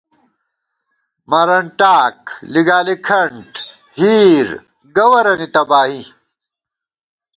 [1.29, 2.19] مرن ٹاک/
[2.53, 3.51] لِگالی کھنٹ/
[3.97, 6.01] ہِیر(گوَرَنی تباہی)